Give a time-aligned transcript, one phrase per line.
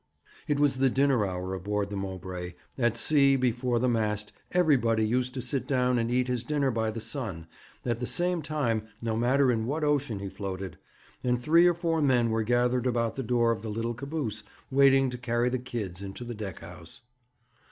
[0.47, 5.35] It was the dinner hour aboard the Mowbray at sea, before the mast, everybody used
[5.35, 7.45] to sit down and eat his dinner by the sun,
[7.85, 10.79] at the same time, no matter in what ocean he floated
[11.23, 14.41] and three or four men were gathered about the door of the little caboose,
[14.71, 17.01] waiting to carry the kids into the deck house.